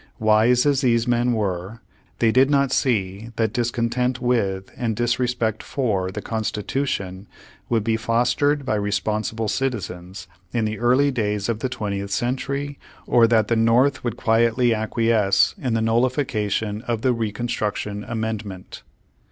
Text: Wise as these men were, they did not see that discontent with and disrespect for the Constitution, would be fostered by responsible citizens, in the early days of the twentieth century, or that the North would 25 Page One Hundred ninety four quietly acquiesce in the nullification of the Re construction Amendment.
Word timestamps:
Wise 0.17 0.65
as 0.65 0.81
these 0.81 1.07
men 1.07 1.31
were, 1.31 1.79
they 2.17 2.31
did 2.31 2.49
not 2.49 2.71
see 2.71 3.29
that 3.35 3.53
discontent 3.53 4.19
with 4.19 4.71
and 4.75 4.95
disrespect 4.95 5.61
for 5.61 6.09
the 6.09 6.23
Constitution, 6.23 7.27
would 7.69 7.83
be 7.83 7.97
fostered 7.97 8.65
by 8.65 8.73
responsible 8.73 9.47
citizens, 9.47 10.25
in 10.53 10.65
the 10.65 10.79
early 10.79 11.11
days 11.11 11.49
of 11.49 11.59
the 11.59 11.69
twentieth 11.69 12.09
century, 12.09 12.79
or 13.05 13.27
that 13.27 13.47
the 13.47 13.55
North 13.55 14.03
would 14.03 14.17
25 14.17 14.17
Page 14.17 14.25
One 14.25 14.33
Hundred 14.33 14.55
ninety 14.55 14.71
four 14.71 14.91
quietly 14.91 15.13
acquiesce 15.13 15.55
in 15.61 15.73
the 15.75 15.81
nullification 15.83 16.81
of 16.87 17.03
the 17.03 17.13
Re 17.13 17.31
construction 17.31 18.03
Amendment. 18.03 18.81